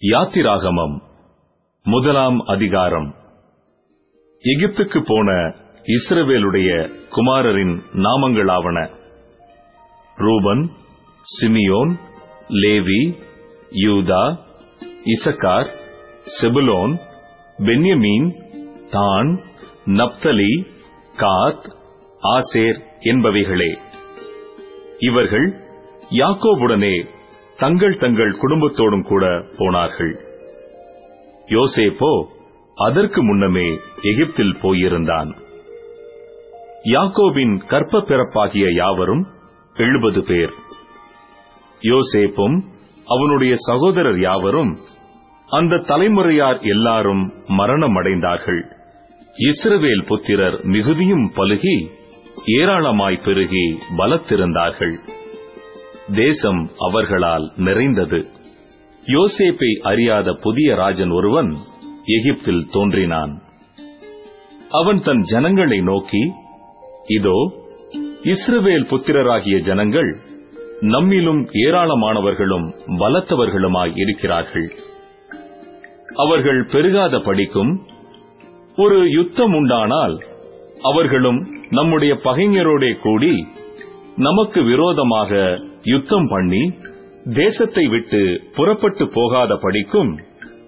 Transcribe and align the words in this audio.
யாத்திராகமம். 0.00 1.02
முதலாம் 1.82 2.38
அதிகாரம். 2.38 3.14
எகிப்துக்கு 4.42 5.02
போன 5.04 5.32
இஸ்ரவேலுடைய 5.84 6.90
குமாரரின் 7.08 7.80
நாமங்களாவன. 7.92 8.90
Reuben 10.16 10.70
Simeon 11.40 11.94
Levi 12.48 13.16
Judah 13.70 14.38
Issachar 15.04 15.66
Zebulun 16.40 16.98
Benjamin 17.56 18.34
Dan 18.90 19.40
Naphtali 19.86 20.66
Gad 21.16 21.72
Asher 22.22 22.80
என்பவைகளே. 23.00 23.78
இவர்கள் 24.98 25.60
யாக்கோபுடனே 26.10 27.14
தங்கள் 27.58 27.96
தங்கள் 27.96 28.32
குடும்பத்தோடும் 28.32 29.02
கூட 29.02 29.44
போனார்கள். 29.56 30.14
யோசேப்போ 31.46 32.24
அதற்கு 32.74 33.22
முன்னமே 33.22 33.68
எகிப்தில் 34.00 34.56
போயிருந்தான். 34.62 35.30
யாக்கோபின் 36.84 37.66
கற்ப 37.66 37.98
பிறப்பாகிய 37.98 38.74
யாவரும் 38.74 39.26
எழுபது 39.74 40.24
பேர். 40.24 40.52
யோசேப்பும் 41.82 42.62
அவனுடைய 43.06 43.54
சகோதரர் 43.56 44.20
யாவரும் 44.20 44.78
அந்த 45.48 45.76
தலைமுறையார் 45.76 46.60
எல்லாரும் 46.60 47.32
மரணமடைந்தார்கள். 47.48 48.62
இஸ்ரவேல் 49.48 50.06
புத்திரர் 50.06 50.60
மிகுதியும் 50.62 51.32
பலுகி 51.34 51.88
ஏராளமாய் 52.44 53.20
பெருகி 53.24 53.78
பலத்திருந்தார்கள். 53.96 55.15
தேசம் 56.14 56.70
அவர்களால் 56.78 57.52
நிறைந்தது. 57.56 58.26
யோசேப்பை 59.06 59.78
அறியாத 59.82 60.32
புதிய 60.32 60.74
ராஜன் 60.74 61.10
ஒருவன் 61.10 61.56
எகிப்தில் 62.04 62.66
தோன்றினான். 62.70 63.42
அவன் 64.70 65.02
தன் 65.02 65.22
ஜனங்களை 65.22 65.80
நோக்கி 65.80 66.32
இதோ 67.06 67.52
இஸ்ரவேல் 68.22 68.88
புத்திரராகிய 68.88 69.58
ஜனங்கள் 69.58 70.16
நம்மிலும் 70.80 71.48
ஏராளமானவர்களும் 71.52 72.74
பலத்தவர்களுமாய் 72.86 73.92
இருக்கிறார்கள். 73.96 74.72
அவர்கள் 76.14 76.64
பெருகாத 76.64 77.18
படிக்கும் 77.18 77.86
ஒரு 78.76 79.10
யுத்தம் 79.10 79.54
உண்டானால் 79.54 80.22
அவர்களும் 80.82 81.46
நம்முடைய 81.70 82.14
பகைஞரோடே 82.14 83.00
கூடி 83.00 83.46
நமக்கு 84.16 84.62
விரோதமாக 84.62 85.60
யுத்தம் 85.82 86.28
பண்ணி 86.28 86.72
தேசத்தை 87.24 87.86
விட்டு 87.86 88.40
புறப்பட்டு 88.54 89.08
போகாத 89.12 89.56
படிக்கும் 89.56 90.18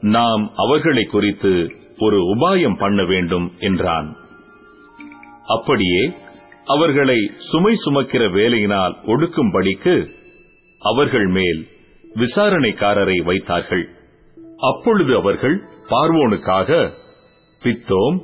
நாம் 0.00 0.50
அவர்களை 0.54 1.04
குறித்து 1.04 1.70
ஒரு 1.98 2.18
உபாயம் 2.18 2.78
பண்ண 2.78 3.04
வேண்டும் 3.04 3.52
என்றான். 3.58 4.16
அப்படியே 5.46 6.12
அவர்களை 6.64 7.30
சுமை 7.36 7.74
சுமக்கிற 7.84 8.30
வேலையினால் 8.30 8.94
ஒடுக்கும்படிக்கு 9.06 9.94
அவர்கள் 10.82 11.26
மேல் 11.26 11.68
விசாரணைக்காரரை 12.16 13.16
வைத்தார்கள். 13.24 13.88
அப்பொழுது 14.56 15.16
அவர்கள் 15.16 15.56
பார்வோனுக்காக 15.88 16.90
பித்தோம் 17.62 18.18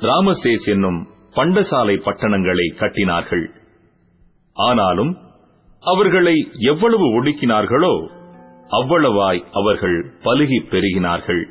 ராமசேஸ் 0.00 0.66
என்னும் 0.66 1.06
பண்டசாலை 1.34 1.96
பட்டணங்களை 2.02 2.74
கட்டினார்கள். 2.78 3.46
ஆனாலும் 4.56 5.12
அவர்களை 5.80 6.36
எவ்வளவு 6.58 7.06
ஒடுக்கினார்களோ 7.16 7.94
அவ்வளவாய் 8.70 9.42
அவர்கள் 9.52 9.98
பலுகி 10.24 10.58
பெருகினார்கள். 10.70 11.42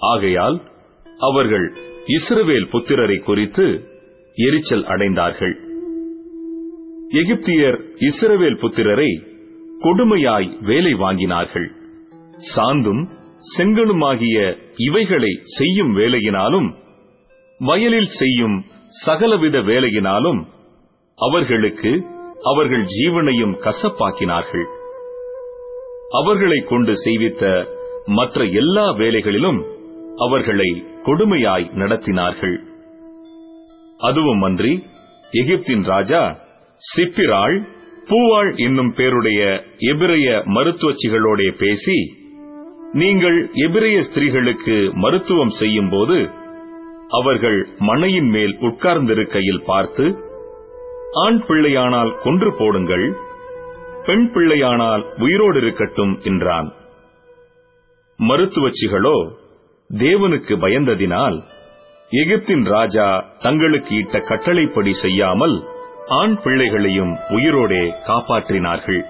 ஆகையால் 0.00 0.56
அவர்கள் 1.18 1.66
இஸ்ரவேல் 2.06 2.66
புத்திரரை 2.72 3.18
குறித்து 3.18 3.66
எரிச்சல் 4.34 4.84
அடைந்தார்கள். 4.84 5.54
எகிப்தியர் 7.10 7.78
இஸ்ரவேல் 8.08 8.58
புத்திரரை 8.60 9.10
கொடுமையாய் 9.80 10.48
வேலை 10.60 10.94
வாங்கினார்கள். 10.94 11.68
சாந்தும் 12.54 13.02
செங்கனுமாகிய 13.56 14.38
இவைகளை 14.76 15.32
செய்யும் 15.42 15.96
வேலையினாலும் 15.96 16.68
வயலில் 17.58 18.10
செய்யும் 18.20 18.56
சகலவித 19.06 19.60
வேலையினாலும் 19.60 20.40
அவர்களுக்கு 21.18 21.92
அவர்கள் 22.42 22.84
ஜீவனையும் 22.96 23.54
கசப்பாக்கினார்கள். 23.64 24.66
அவர்களை 26.10 26.58
கொண்டு 26.62 26.92
செய்வித்த 27.04 27.44
மற்ற 28.18 28.44
எல்லா 28.60 28.86
வேலைகளிலும் 28.92 29.60
அவர்களை 30.16 30.70
கொடுமையாய் 31.06 31.66
நடத்தினார்கள். 31.74 32.56
அதுவும் 34.00 34.42
அன்றி 34.42 34.72
எகிப்தின் 35.32 35.84
ராஜா 35.84 36.22
சிப்பிராள் 36.82 37.56
பூவாள் 38.08 38.50
என்னும் 38.56 38.92
பேருடைய 38.96 39.40
எபிரைய 39.92 40.28
மருத்துவச்சிகளோடே 40.56 41.48
பேசி 41.56 41.98
நீங்கள் 42.92 43.38
எபிரைய 43.66 43.98
ஸ்திரீகளுக்கு 44.00 44.76
மருத்துவம் 44.94 45.54
செய்யும் 45.60 45.88
போது 45.88 46.18
அவர்கள் 47.10 47.58
மனையின் 47.78 48.30
மேல் 48.30 48.54
உட்கார்ந்திருக்கையில் 48.60 49.64
பார்த்து 49.64 50.04
ஆண் 51.14 51.44
பிள்ளையானால் 51.46 52.22
கொன்று 52.22 52.54
போடுங்கள் 52.58 53.16
பெண் 54.06 54.30
பிள்ளையானால் 54.34 55.04
உயிரோடு 55.18 55.58
இருக்கட்டும் 55.58 56.20
என்றான். 56.22 56.72
மருத்துவச்சிகளோ 58.18 59.28
தேவனுக்கு 59.90 60.54
பயந்ததினால் 60.56 61.42
எகிப்தின் 62.10 62.64
ராஜா 62.64 63.24
தங்களுக்கு 63.38 63.96
இட்ட 63.96 64.20
கட்டளைப்படி 64.20 64.90
செய்யாமல் 64.90 65.64
ஆண் 66.06 66.40
பிள்ளைகளையும் 66.42 67.14
உயிரோடே 67.28 67.94
காப்பாற்றினார்கள். 68.06 69.02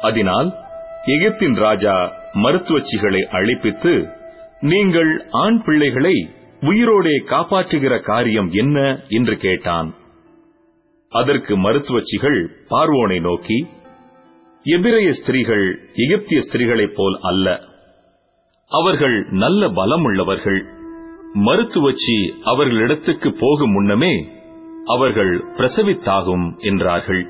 அதனால் 0.00 0.54
எகிப்தின் 1.06 1.56
ராஜா 1.56 2.12
மருத்துவச்சிகளை 2.34 3.22
அழைப்பித்து 3.30 4.08
நீங்கள் 4.60 5.24
ஆண் 5.30 5.64
பிள்ளைகளை 5.64 6.28
உயிரோடே 6.60 7.16
காப்பாற்றுகிற 7.26 8.00
காரியம் 8.00 8.50
என்ன? 8.52 9.04
என்று 9.08 9.36
கேட்டான். 9.36 9.94
அதற்கு 11.12 11.58
மருத்துவச்சிகள் 11.58 12.38
பார்வோனை 12.70 13.20
நோக்கி 13.20 13.66
எபிரைய 14.64 15.10
ஸ்திரீகள் 15.10 15.64
எகிப்திய 15.94 16.40
ஸ்திரீகளைப் 16.40 16.94
போல் 16.94 17.16
அல்ல. 17.20 17.46
அவர்கள் 18.70 19.16
நல்ல 19.30 19.68
பலமுள்ளவர்கள். 19.68 20.60
மருத்துவச்சி 21.34 22.16
அவர்களிடத்துக்கு 22.44 23.36
போகும் 23.40 23.70
முன்னமே 23.70 24.14
அவர்கள் 24.84 25.32
பிரசவித்தாகும் 25.56 26.46
என்றார்கள். 26.58 27.22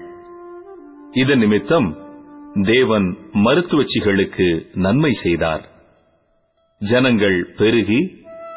இதன் 1.12 1.38
நிமித்தம் 1.38 1.88
தேவன் 2.62 3.16
மருத்துவச்சிகளுக்கு 3.32 4.48
நன்மை 4.74 5.12
செய்தார். 5.12 5.68
ஜனங்கள் 6.78 7.38
பெருகி 7.56 8.00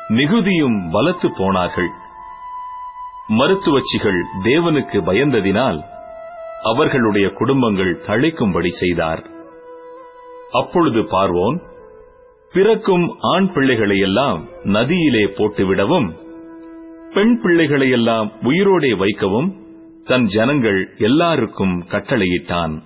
மிகுதியும் 0.07 0.77
பலத்து 0.93 1.29
போனார்கள். 1.37 1.91
மருத்துவச்சிகள் 3.29 4.19
தேவனுக்கு 4.43 4.97
பயந்ததினால் 5.05 5.83
அவர்களுடைய 6.61 7.29
குடும்பங்கள் 7.29 8.01
தழைக்கும்படி 8.05 8.67
செய்தார். 8.67 9.23
அப்பொழுது 10.51 11.01
பார்வோன் 11.01 11.61
பிறக்கும் 12.53 13.15
ஆண் 13.19 13.51
பிள்ளைகளையெல்லாம் 13.53 14.41
நதியிலே 14.63 15.23
போட்டுவிடவும் 15.25 16.09
பெண் 17.13 17.39
பிள்ளைகளையெல்லாம் 17.43 18.31
உயிரோடே 18.41 18.97
வைக்கவும் 18.97 19.55
தன் 20.03 20.23
ஜனங்கள் 20.23 20.93
எல்லாருக்கும் 20.97 21.85
கட்டளையிட்டான். 21.89 22.81